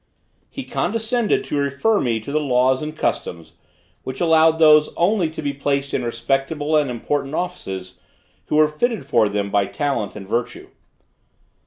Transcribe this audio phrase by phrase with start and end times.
[0.49, 3.51] He condescended to refer me to the laws and customs,
[4.01, 7.99] which allowed those only to be placed in respectable and important offices,
[8.47, 10.69] who were fitted for them by talent and virtue.